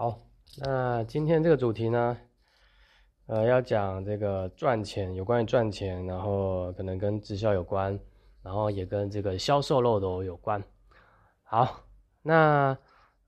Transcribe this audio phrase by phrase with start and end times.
[0.00, 0.18] 好，
[0.56, 2.16] 那今天这个主题呢，
[3.26, 8.00] 呃，要讲这个赚钱，有关于赚钱，然后可能跟直销有关，
[8.42, 10.64] 然后也跟这个销售漏斗有关。
[11.42, 11.82] 好，
[12.22, 12.74] 那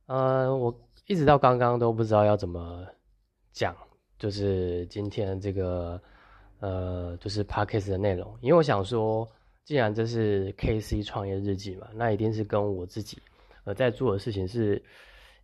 [0.07, 0.75] 呃，我
[1.07, 2.87] 一直到刚刚都不知道要怎么
[3.53, 3.77] 讲，
[4.19, 6.01] 就是今天这个
[6.61, 9.29] 呃，就是 podcast 的内容，因为我想说，
[9.63, 13.21] 既然这是 KC 创业日记嘛，那一定是跟我自己
[13.65, 14.83] 呃在做的事情是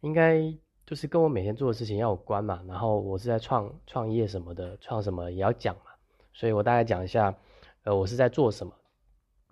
[0.00, 0.42] 应该。
[0.88, 5.90] 就是跟我每天做的事情要有关嘛，然后我是在创创业什么的，创什么也要讲嘛，
[6.32, 7.36] 所以我大概讲一下，
[7.82, 8.72] 呃，我是在做什么。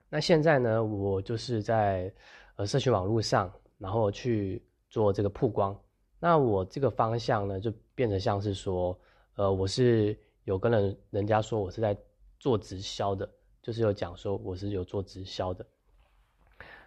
[0.09, 2.11] 那现在呢，我就是在
[2.55, 5.79] 呃社群网络上，然后去做这个曝光。
[6.19, 8.99] 那我这个方向呢，就变得像是说，
[9.35, 11.95] 呃，我是有跟人人家说我是在
[12.39, 13.29] 做直销的，
[13.61, 15.67] 就是有讲说我是有做直销的。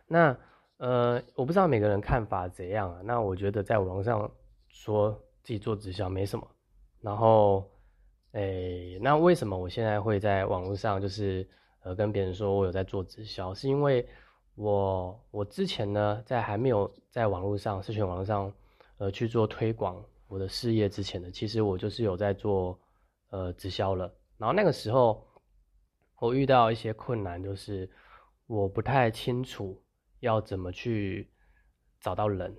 [0.08, 0.36] 那
[0.80, 3.00] 呃，我不知道每个人看法怎样啊。
[3.06, 4.30] 那我觉得在网上。
[4.72, 6.48] 说自己做直销没什么，
[7.02, 7.70] 然后，
[8.32, 11.46] 诶，那为什么我现在会在网络上就是
[11.82, 13.54] 呃跟别人说我有在做直销？
[13.54, 14.08] 是因为
[14.56, 18.54] 我我之前呢在还没有在网络上社群网络上
[19.00, 22.80] 呃去做推广我的事业之前呢，其实我就是有在做
[23.32, 24.10] 呃直销了。
[24.38, 25.28] 然后那个时候
[26.20, 27.90] 我遇到一些困难，就是
[28.46, 29.82] 我不太清楚
[30.20, 31.30] 要怎么去
[32.00, 32.56] 找到人。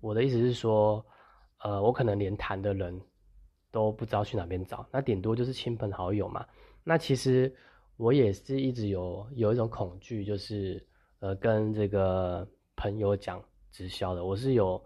[0.00, 1.04] 我的意思是说。
[1.60, 3.02] 呃，我可能连谈的人
[3.72, 6.46] 都不知道去哪边找，那顶多就是亲朋好友嘛。
[6.84, 7.52] 那其实
[7.96, 10.86] 我也是一直有有一种恐惧，就是
[11.18, 14.80] 呃跟这个朋友讲直销的，我是有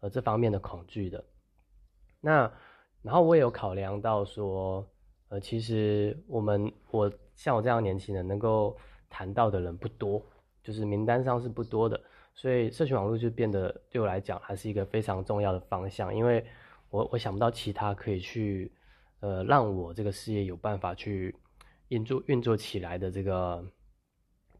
[0.00, 1.24] 呃这方面的恐惧的。
[2.20, 2.52] 那
[3.00, 4.86] 然后我也有考量到说，
[5.30, 8.76] 呃，其实我们我像我这样年轻人能够
[9.08, 10.22] 谈到的人不多，
[10.62, 12.00] 就是名单上是不多的。
[12.34, 16.46] 所以，社群网络就变得对我来讲还是一个非常重要的方向，因为
[16.88, 18.70] 我我想不到其他可以去，
[19.18, 21.34] 呃，让我这个事业有办法去
[21.88, 23.60] 运作运作起来的这个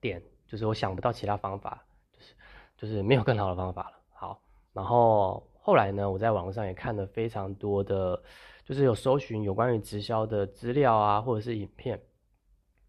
[0.00, 2.34] 点，就是我想不到其他方法，就是
[2.77, 3.97] 就是没有更好的方法了。
[4.12, 4.43] 好，
[4.73, 8.21] 然后后来呢，我在网络上也看了非常多的，
[8.65, 12.03] 就是有搜寻有关于直销的资料啊，或者是影片，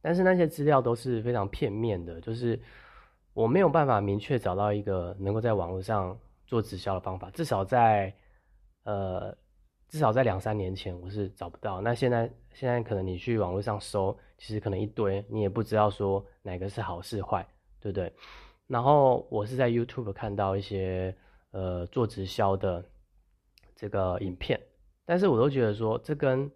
[0.01, 2.59] 但是那些资料都是非常片面的，就是。
[3.39, 8.13] 我没有办法明确找到一个能够在网络上做直销的方法，至少在，
[8.83, 9.33] 呃，
[9.88, 11.79] 至少在两三年前我是找不到。
[11.79, 17.47] 那现在现在可能你去网络上搜，其实可能一堆，你也不知道说哪个是好是坏，
[17.79, 18.11] 对不对？
[18.67, 21.16] 然后我是在 YouTube 看到一些
[21.51, 22.83] 呃做直销的
[23.73, 24.59] 这个影片，
[25.05, 26.51] 但是我都觉得说这跟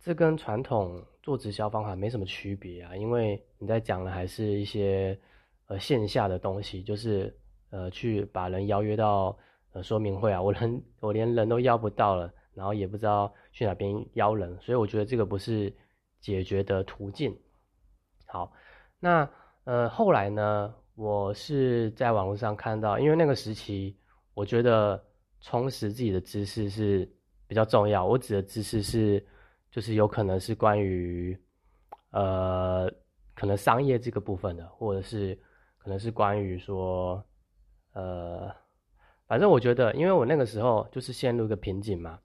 [0.00, 5.16] 这跟传统做直销方法没什么区别啊，因为你在讲的还是一些。
[5.68, 7.34] 呃，线下的东西就是
[7.70, 9.36] 呃，去把人邀约到
[9.72, 15.70] 呃说明会啊，我人我连人都邀不到了，然后也不知道去哪边邀人，所以我觉得这个不是
[16.20, 17.38] 解决的途径。
[18.24, 18.50] 好，
[18.98, 19.28] 那
[19.64, 23.94] 呃后来呢，我是在网络上看到，因为那个时期
[24.32, 25.04] 我觉得
[25.42, 27.06] 充实自己的知识是
[27.46, 28.06] 比较重要。
[28.06, 29.22] 我指的知识是，
[29.70, 31.38] 就是有可能是关于
[32.12, 32.90] 呃
[33.34, 35.38] 可能商业这个部分的，或者是。
[35.88, 37.24] 可能是关于说，
[37.94, 38.54] 呃，
[39.26, 42.20] 反正我觉得，因为我那个时候就是陷入一个瓶颈嘛，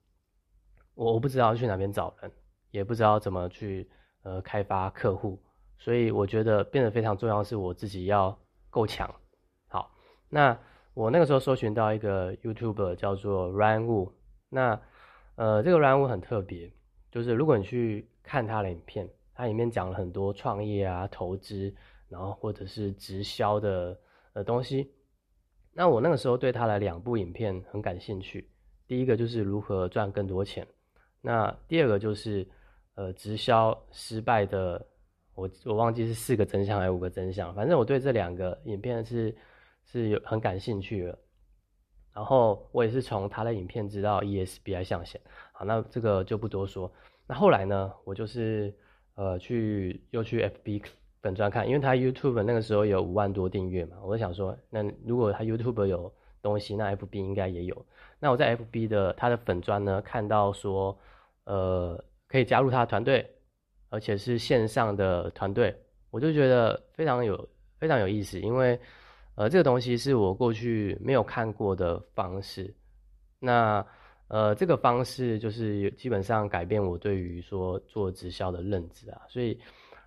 [0.94, 2.30] 我我不知道去哪边找人，
[2.70, 3.88] 也不知道怎么去
[4.22, 5.42] 呃开发客户，
[5.78, 8.38] 所以我觉得变得非常重要是我自己要
[8.68, 9.10] 够强。
[9.68, 9.90] 好，
[10.28, 10.54] 那
[10.92, 14.12] 我那个时候搜寻到一个 YouTuber 叫做 Ryan Wu，
[14.50, 14.78] 那
[15.36, 16.70] 呃这个 Ryan Wu 很特别，
[17.10, 21.74] 就是如果你去看他的影片，他里面讲了很多创业啊、投资。
[22.08, 23.98] 然后或者是直销的
[24.34, 24.92] 呃东西，
[25.72, 28.48] 那我那个时候对他的两部影片很感兴趣。
[28.86, 30.66] 第一个就是如何赚更多钱，
[31.20, 32.46] 那第二个就是
[32.94, 34.86] 呃直销失败的，
[35.34, 39.34] 我我忘记是四个真相还是五个真相，反正我对这两个影片是
[39.84, 41.18] 是有很感兴趣的。
[42.12, 45.20] 然后我也是从他的影片知道 ESBI 象限，
[45.52, 46.92] 好，那这个就不多说。
[47.26, 48.72] 那后来呢，我就是
[49.14, 50.84] 呃去又去 FB。
[51.24, 56.12] 粉专看，因为他 YouTube 那个时候有五万多订阅嘛，我就想说，那如果他 YouTube 有
[56.42, 57.86] 东西，那 FB 应该也有。
[58.20, 60.94] 那我在 FB 的他的粉专呢，看到说，
[61.44, 63.26] 呃，可以加入他的团队，
[63.88, 65.74] 而且是线上的团队，
[66.10, 67.48] 我就觉得非常有
[67.78, 68.78] 非常有意思，因为
[69.34, 72.74] 呃，这个东西是我过去没有看过的方式。
[73.40, 73.82] 那
[74.28, 79.58] 呃，这个方式就是基本上改变我对于说做直销的认知啊，所以。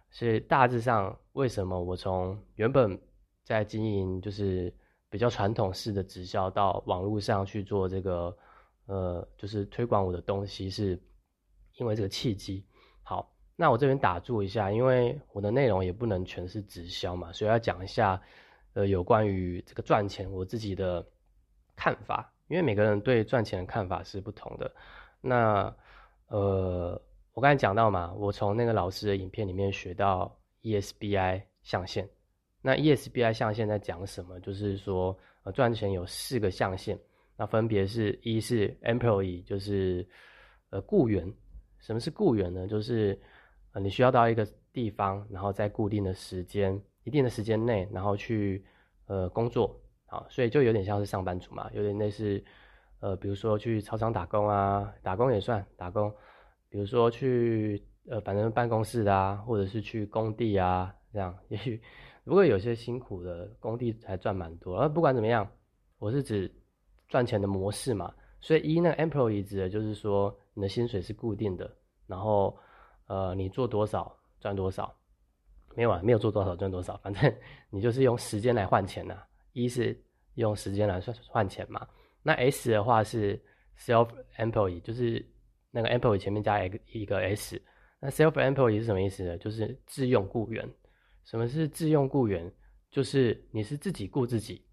[0.10, 3.00] 是大致上，为什么我从原本
[3.44, 4.74] 在经营就是
[5.10, 8.36] 比较传统式的直销，到网络上去做这个
[8.88, 11.00] 呃，就是推广我的东西，是
[11.76, 12.66] 因为这个契机。
[13.04, 18.22] 好，那我这边打住一下，因为我的内容也不能全是直销嘛，所以要讲一下，
[18.74, 21.06] 呃，有关于这个赚钱我自己的
[21.76, 24.74] 看法，因为每个人对赚钱的看法是不同的。
[25.22, 25.76] 那，
[26.28, 27.02] 呃，
[27.38, 32.10] 我刚才讲到嘛，我从那个老师的影片里面学到 ESBI 象限。
[32.64, 34.40] 那 ESBI 象限在讲什么？
[34.40, 36.98] 就是说，呃，赚钱有四个象限，
[37.36, 40.04] 那分别是一是 employee，就是
[40.72, 41.32] 呃雇员。
[41.78, 42.68] 什么是雇员呢？
[42.68, 43.16] 就是
[43.74, 44.44] 呃你需要到一个
[44.74, 48.66] 地方，然后在固定的时间、一定的时间内，然后去
[49.06, 52.44] 呃工作，好，所以就有点像是上班族嘛，有点类似
[53.00, 56.12] 呃，比如说去超商打工啊，打工也算打工，
[56.70, 61.82] 比如说去呃反正办公室啊，或者是去工地啊，这样 也许。
[62.24, 65.50] 如果有些辛苦的工地还赚蛮多，而不管怎么样，
[65.98, 66.54] 我是指
[67.08, 68.14] 赚钱的模式嘛。
[68.42, 71.74] 所以一那个 employee 指的就是说你的薪水是固定的，
[72.06, 72.56] 然后
[73.08, 74.94] 呃你做多少赚多少，
[75.74, 77.34] 没有啊，没有做多少赚多少，反正
[77.72, 79.18] 你就是用时间来换钱呐。
[79.54, 79.98] 一是
[80.36, 81.88] 用时间来算换钱嘛。
[82.22, 83.42] 那 S 的话是
[83.80, 85.26] self employee，就是
[85.78, 87.62] 那个 employee 前面加一个一个 S。
[88.00, 89.38] 那 self employee 是什么意思呢？
[89.38, 90.68] 就是自用雇员。
[91.24, 92.52] 什么是自用雇员？
[92.90, 94.66] 就是你是自己雇自己。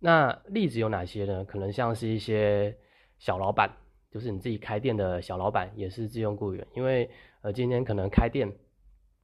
[0.00, 1.44] 那例子有哪些呢？
[1.44, 2.76] 可能像是一些
[3.18, 3.70] 小老板，
[4.10, 6.66] 就是你自己开店的小老板，也是自用雇员。
[6.74, 7.08] 因为
[7.42, 8.52] 呃，今天可能开店，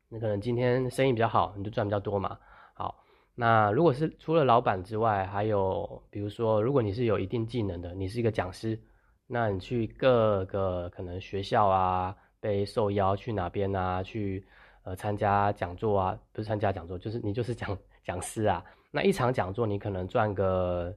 [0.08, 2.38] 你可能今天生意比较好，你就赚比较多嘛。
[2.75, 3.05] 好，
[3.35, 8.79] 那如果是除了老板之外，还有比如说，如果你是有一定技能的，你是一个讲师，
[9.26, 14.47] 那你去各个可能学校啊，被受邀去哪边啊，去。
[14.87, 17.75] 呃，参加讲座啊，不是参加讲座，就是你就是讲
[18.05, 18.62] 讲师啊。
[18.91, 20.94] 那一场讲座你可能赚个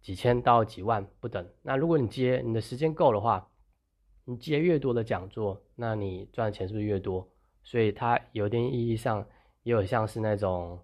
[0.00, 1.44] 几千到几万不等。
[1.60, 3.44] 那如果你接你的时间够的话，
[4.24, 7.28] 你接越多的讲座，那你赚的钱是不是越多？
[7.64, 9.26] 所以它有点意义上
[9.64, 10.78] 也有像是那种，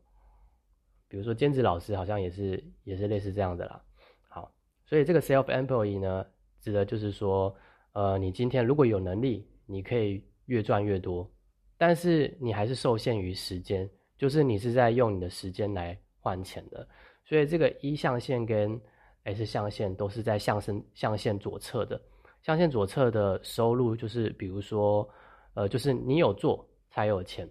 [1.07, 3.81] 比如说兼职老师好像也是也是类似这样的啦。
[4.29, 4.51] 好，
[4.85, 6.27] 所以这个 self employee 呢，
[6.67, 7.55] 指的就是说，
[7.93, 11.31] 呃，你今天如果有能力，你可以越赚越多。
[11.79, 16.89] 但是你还是受限于时间，就是你是在用你的时间来换钱的，
[17.25, 18.81] 所以这个一象限跟
[19.23, 22.01] S 象限都是在象身象限左侧的，
[22.43, 25.09] 象限左侧的收入就是比如说，
[25.55, 27.49] 呃，就是你有做才有钱，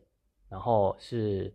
[0.49, 1.53] 然后是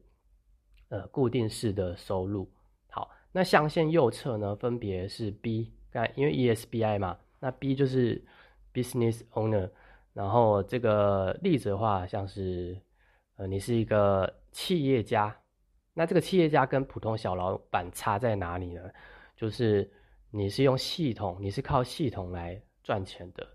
[0.89, 2.51] 呃固定式的收入。
[2.89, 8.25] 好，那象限右侧呢，分别是 B，刚因为 ESBI 嘛，那 B 就是
[8.73, 9.71] Business Owner。
[10.13, 12.81] 然后这个例子的话，像是，
[13.37, 15.35] 呃，你是一个企业家，
[15.95, 18.83] 那这个企业家跟普通小老板差在哪里呢？
[19.37, 19.91] 就是
[20.31, 23.47] 你是用系统，你是靠系统来赚钱的。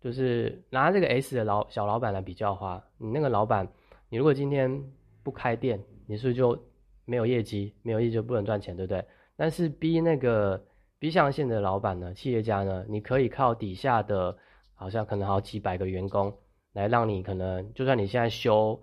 [0.00, 3.66] 就是拿这个 S 的老小老板来比较的话，你那个老板，
[4.08, 4.80] 你如果今天
[5.24, 6.56] 不开店，你是不是就
[7.04, 7.74] 没有业绩？
[7.82, 9.04] 没有业绩就不能赚钱，对不对？
[9.34, 10.64] 但是 B 那个
[10.98, 14.36] B 象限的老板呢，企业家呢，你可以靠底下的。
[14.78, 16.36] 好像可能好几百个员工
[16.74, 18.78] 来让你可能，就算你现在休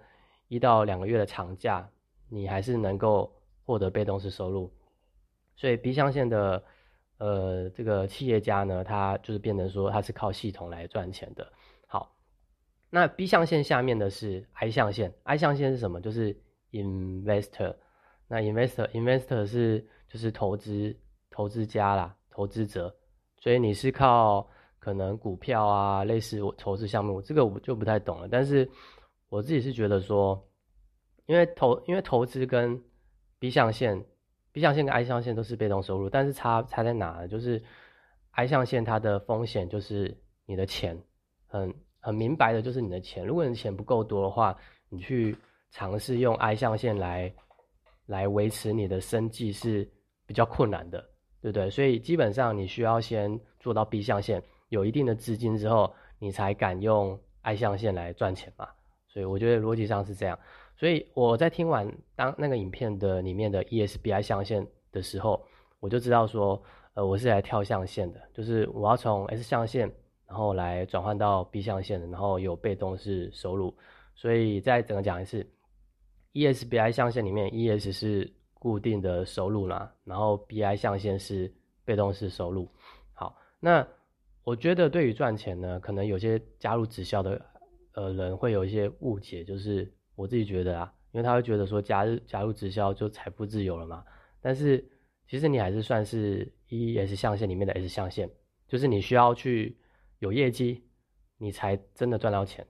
[0.47, 1.87] 一到两个月的长假，
[2.29, 3.31] 你还是能够
[3.63, 4.73] 获得被动式收入。
[5.55, 6.63] 所以 B 象限的
[7.19, 11.53] 呃这个企业家呢，他就是变成说他是靠系统来赚钱的。
[11.85, 12.15] 好，
[12.89, 16.01] 那 B 象限下面的是 I 象限，I 象限是什么？
[16.01, 16.35] 就是
[16.71, 17.75] investor。
[18.27, 20.97] 那 investor investor 是就是投资
[21.33, 22.95] 投资家啦，投资者。
[23.41, 24.47] 所以你是靠。
[24.83, 28.27] 可能股票啊，类似我投资项目，这个我就不太懂了。
[28.27, 28.69] 但是
[29.29, 30.45] 我自己是觉得说，
[31.25, 32.83] 因为投因为投资跟
[33.39, 34.05] B 象限、
[34.51, 37.29] B 象限跟 I 象限都是被动收入，但是差差在哪呢？
[37.29, 37.63] 就是
[38.31, 41.01] I 象限它的风险就是你的钱，
[41.47, 43.25] 很很明白的就是你的钱。
[43.25, 44.53] 如果你的钱不够多的话，
[44.89, 45.33] 你去
[45.71, 47.33] 尝试用 I 象限来
[48.05, 49.89] 来维持你的生计是
[50.25, 51.09] 比较困难的，
[51.43, 51.69] 对不对？
[51.69, 54.41] 所以基本上你需要先做到 B 象限。
[54.69, 58.69] 有一定的资金之后，你才敢用 I 象限来赚钱嘛？
[59.09, 60.39] 所以我觉得逻辑上是这样。
[60.77, 65.45] 所以我在听完当那个影片的里面的 ESBI 象限的时候，
[65.81, 69.91] 我就知道说，呃，我是来跳象限的，就是我要从 S 象限，
[70.25, 73.75] 然后来转换到 B 象限的，然后有被动式收入。
[74.15, 75.45] 所以再整个讲一次
[76.33, 78.33] ，ESBI 象限里面，ES 是
[78.63, 81.53] 固定的收入啦，然后 BI 象限是
[81.83, 82.69] 被动式收入。
[83.13, 83.85] 好，那。
[84.45, 87.41] 我觉得对于赚钱呢，可能有些加入直销的
[87.93, 94.03] 呃人会有一些误解，就是我自己觉得啊，因为他会觉得说加入加入直销就财富自由了嘛。
[94.41, 94.85] 但是
[95.29, 98.29] 其实你还是算是 E S 象限里面的 S 象限，
[98.67, 99.77] 就是你需要去
[100.19, 100.83] 有业绩，
[101.37, 102.67] 你才真的赚到钱，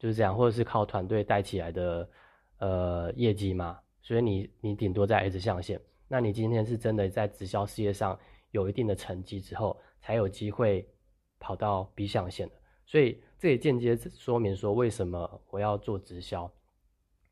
[0.00, 2.10] 就是这样，或者是靠团队带起来的
[2.58, 3.78] 呃业绩嘛。
[4.06, 8.16] 所以你你顶多在 S 象限，那你今天是真的在直销事业上
[8.52, 10.88] 有一定的成绩之后，才有机会
[11.40, 12.54] 跑到 B 象限的。
[12.86, 16.48] 所以这也间接说明说为什么我要做直销，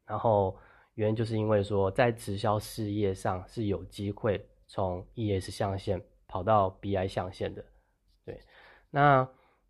[0.04, 0.56] 然后
[0.94, 7.64] 原因就是因为说在直销事业上是有机会从 ES 象限跑到 BI 象限的。
[8.24, 8.40] 对，
[8.90, 9.28] 那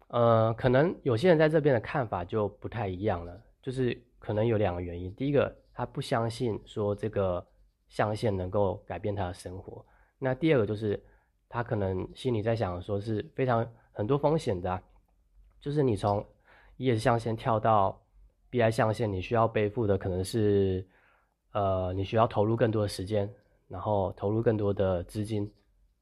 [0.08, 5.54] 呃可能有些人在这边的看法就不太一样了，就是可能有两个原因，第一个。
[5.76, 7.44] 他不相信说这个
[7.88, 9.84] 象限能够改变他的生活。
[10.20, 11.02] 那第二个就是
[11.48, 14.80] 他可能心里在想，说是非常很多风险的，
[15.60, 16.24] 就是你从
[16.76, 18.00] ES 象限跳到
[18.52, 20.86] BI 象限，你需要背负的可能是
[21.50, 23.28] 呃你需要投入更多的时间，
[23.66, 25.52] 然后投入更多的资金，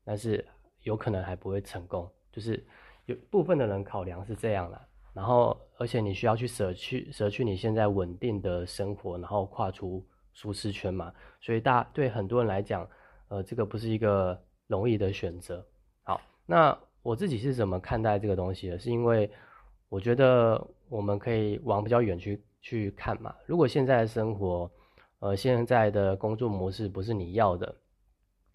[0.05, 0.47] 但是
[0.83, 2.07] 有可能还不会成功。
[2.31, 2.63] 就是
[3.07, 4.79] 有部分的人考量是这样的。
[5.15, 10.03] 然后，而且你需要去舍去舍去你现在稳定的生活，然后跨出
[10.33, 11.13] 舒适圈嘛。
[11.39, 12.89] 所以大对很多人来讲，
[13.29, 15.63] 呃，这个不是一个容易的选择。
[16.03, 18.79] 好，那我自己是怎么看待这个东西的？
[18.79, 19.31] 是因为
[19.91, 23.35] 我觉得我们可以往比较远去去看嘛。
[23.45, 24.71] 如果现在的生活，
[25.19, 27.75] 呃，现在的工作模式不是你要的，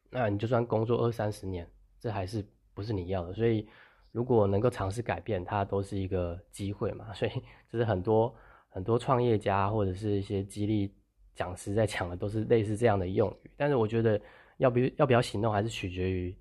[0.09, 3.33] 那你就算工作二三十年，这还是不是你要的。
[3.35, 3.69] 所以。
[4.17, 7.13] 如果能够尝试改变，它都是一个机会嘛。
[7.13, 7.31] 所以，
[7.71, 8.33] 就是很多
[8.67, 10.91] 很多创业家或者是一些激励
[11.35, 13.51] 讲师在讲的，都是类似这样的用语。
[13.55, 14.19] 但是，我觉得
[14.57, 16.35] 要不要不要行动，还是取决于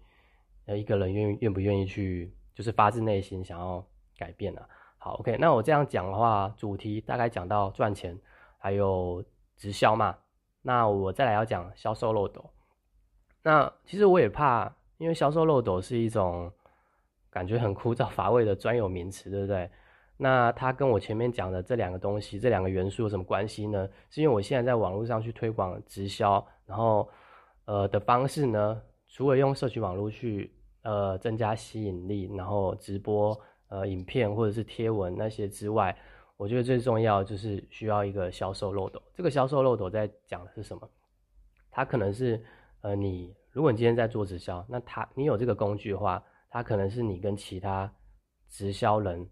[0.64, 4.66] 呃一个人愿愿不愿意去，就是发自内心想要改变啊。
[4.96, 8.18] 好，OK，那我这样讲的话，主题大概讲到赚钱，
[8.56, 9.22] 还有
[9.54, 10.16] 直销嘛。
[10.62, 12.42] 那我再来要讲销售漏斗。
[13.42, 16.50] 那其实我也怕，因为销售漏斗是一种。
[17.36, 19.70] 感觉很枯燥乏味的专有名词， 对不对？
[20.16, 23.86] 那它跟我前面讲的这两个东西、这两个元素有什么关系呢？
[24.08, 27.06] 是因为我现在在网络上去推广直销，然后
[27.66, 30.50] 呃的方式呢，除了用社群网络去
[30.80, 33.38] 呃增加吸引力，然后直播
[33.68, 35.94] 呃影片或者是贴文那些之外，
[36.38, 39.02] 我觉得最重要就是需要一个销售漏斗。
[39.12, 40.88] 这个销售漏斗在讲的是什么？
[41.70, 42.42] 它可能是
[42.80, 46.24] 呃你如果你今天在做直销，那它你有这个工具的话。
[46.56, 47.92] 它可能是你跟其他
[48.48, 49.28] 直销人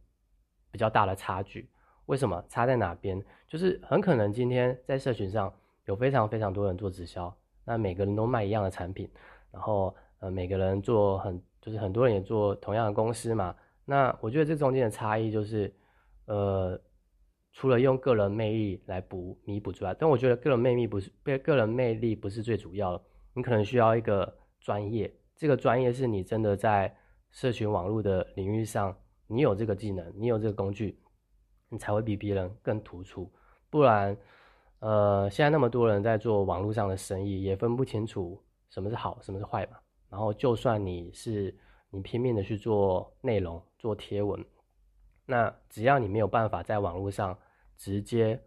[0.70, 1.70] 比较大的差距，
[2.04, 3.18] 为什么差在哪边？
[3.48, 5.50] 就是很可能今天在社群上
[5.86, 9.10] 有非常非常多人做直销，那每个人都卖一样的产品，
[9.50, 13.56] 然后呃每个人做很就是很多人也做同样的公司嘛。
[13.86, 15.74] 那我觉得这中间的差异就是，
[16.26, 16.78] 呃，
[17.54, 23.02] 除了用个人魅力来补弥补之外，但我觉得个人魅力不是被个人魅力不是最主要的，
[23.32, 26.94] 你可能需要一个专业，这个专业是你真的在。
[27.34, 30.96] 社群网络的领域上，你有这个技能，你有这个工具，
[31.68, 33.28] 你才会比别人更突出。
[33.68, 34.16] 不然，
[34.78, 39.78] 呃，现在那么多人在做网络上的生意，也分不清楚什么是好，什么是坏嘛。
[40.08, 41.52] 然后，就算你是
[41.90, 44.42] 你拼命的去做内容、做贴文，
[45.26, 47.36] 那只要你没有办法在网络上
[47.76, 48.40] 直接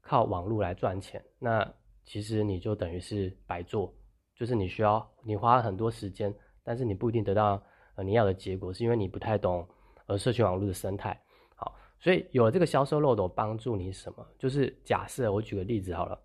[0.00, 1.68] 靠网络来赚钱，那
[2.04, 3.92] 其实你就等于是白做，
[4.36, 6.32] 就是你需要你花了很多时间，
[6.62, 7.60] 但是你不一定得到。
[8.02, 9.66] 你要的结果是因为你不太懂
[10.06, 11.20] 呃社群网络的生态，
[11.54, 14.26] 好，所以有了这个销售漏斗帮助你什么？
[14.38, 16.20] 就是假设我举个例子好了，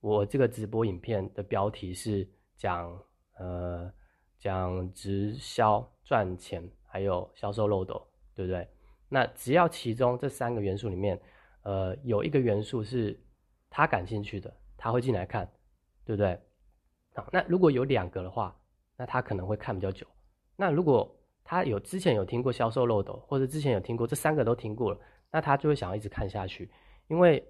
[0.00, 2.98] 我这个直播影片的标题是讲
[3.38, 3.92] 呃
[4.38, 8.68] 讲直销赚钱，还有销售漏斗，对不对？
[9.08, 11.20] 那只要其中这三个元素里面，
[11.62, 13.18] 呃有一个元素是
[13.70, 15.50] 他感兴趣的，他会进来看，
[16.04, 16.40] 对不对？
[17.14, 18.56] 好，那如果有两个的话，
[18.96, 20.06] 那他可能会看比较久。
[20.56, 24.98] 那如果他有之前有听过销售漏斗，或者之前有听过这三个都听过了，
[25.30, 26.70] 那他就会想要一直看下去，
[27.08, 27.44] 因为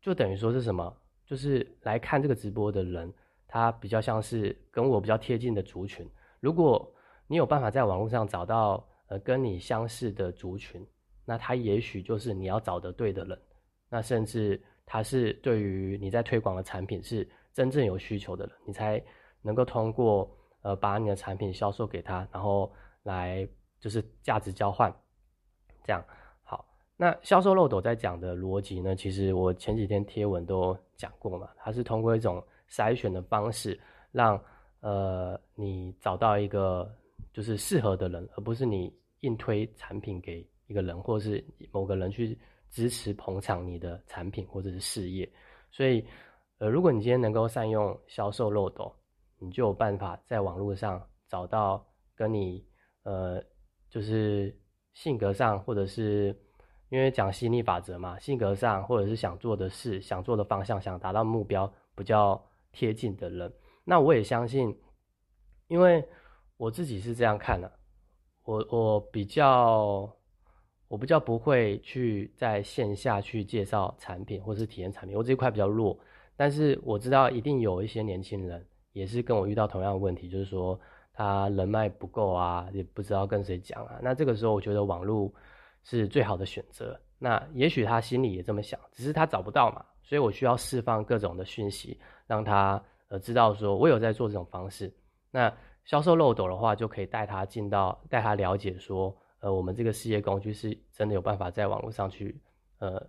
[0.00, 0.96] 就等于说是什么，
[1.26, 3.12] 就是来看这个直播的人，
[3.48, 6.08] 他比较像是跟我比较贴近的族群。
[6.38, 6.94] 如果
[7.26, 10.86] 你有办法在网络上找到呃跟你相似的族群，
[11.24, 13.40] 那他也许就是你要找的对的人，
[13.88, 19.02] 那甚至他是对于你在推广的产品是真正有需求的人，你才
[19.42, 20.30] 能够通过。
[20.64, 23.46] 呃，把你的产品销售给他，然后来
[23.78, 24.90] 就是价值交换，
[25.84, 26.02] 这样
[26.42, 26.64] 好。
[26.96, 28.96] 那销售漏斗在讲的逻辑呢？
[28.96, 33.78] 其实我前几天贴文都讲过嘛，它是通过一种筛选的方式，
[34.10, 34.42] 让
[34.80, 36.90] 呃你找到一个
[37.30, 38.90] 就是适合的人，而不是你
[39.20, 42.38] 硬推产品给一个人，或是某个人去
[42.70, 45.30] 支持捧场你的产品或者是事业。
[45.70, 46.02] 所以，
[46.56, 48.90] 呃，如果你今天能够善用销售漏斗，
[49.44, 51.86] 你就有办法在网络上找到
[52.16, 52.66] 跟你
[53.02, 53.42] 呃，
[53.90, 54.58] 就是
[54.94, 56.34] 性格上，或者是
[56.88, 63.52] 因为讲吸引力法则嘛，性格上或者是想做的事、想做的方向、想达到目标比较贴近的人，
[63.84, 64.74] 那我也相信，
[65.68, 66.02] 因为
[66.56, 67.70] 我自己是这样看的，
[68.44, 70.10] 我我比较
[70.88, 75.98] 我比较不会去在线下去介绍产品或是体验产品，我这一块比较弱，
[76.36, 80.80] 但是我知道一定有一些年轻人也是跟我遇到同样的问题，就是说。
[81.16, 84.00] 他人脉不够啊，也不知道跟谁讲啊。
[84.02, 85.32] 那这个时候，我觉得网络
[85.84, 87.00] 是最好的选择。
[87.20, 89.86] 那也许他心里也这么想，只是他找不到嘛。
[90.02, 94.92] 所以我需要释放各种的讯息，让他呃知道说我有在做这种方式。
[95.30, 102.36] 那销售漏斗的话，就可以带他进到，带他了解说，呃，我们这个事业工具是真的有办法在网络上去
[102.80, 103.00] 呃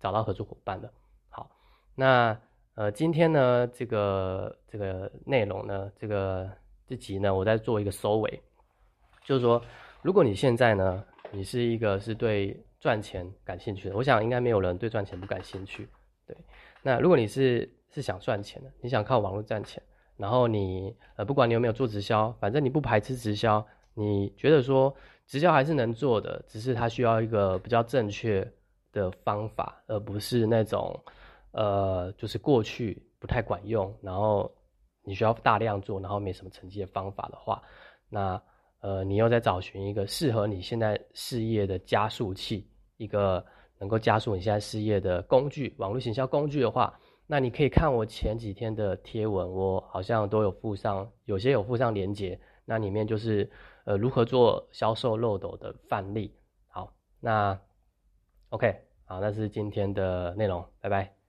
[0.00, 0.92] 找到合作伙伴的。
[1.28, 1.48] 好，
[1.94, 2.36] 那
[2.74, 6.50] 呃今天呢这个这个内容呢这个。
[6.84, 8.42] 这集呢，我在做一个收尾，
[9.24, 9.62] 就是说，
[10.02, 15.88] 如果你现在呢，你是一个是对赚钱感兴趣的，我想应该没有人对赚钱不感兴趣，
[16.26, 16.36] 对。
[16.82, 19.82] 那如果你是是想赚钱的，你想靠网络赚钱，
[20.18, 23.64] 然后你呃，不管你有没有做直销，反正你不排斥直销，
[23.94, 24.94] 你觉得说
[25.26, 28.46] 直销还是能做的，只是它需要一个比较正确
[28.92, 31.00] 的方法，而不是那种
[31.52, 34.52] 呃，就是过去不太管用，然后。
[35.04, 37.60] 你需要大量做，然后没什么成绩的方法的话，
[38.08, 38.40] 那
[38.78, 43.44] 呃，你又在找寻一个适合你现在事业的加速器，一个
[43.80, 53.50] 能够加速你现在事业的工具，网络行销工具的话，那你可以看我前几天的贴文，我好像都有附上，有些有附上连接，那里面就是
[53.84, 56.32] 呃如何做销售漏斗的范例。
[56.68, 57.60] 好，那
[58.50, 58.72] OK，
[59.04, 61.21] 好，那是今天的内容，拜拜。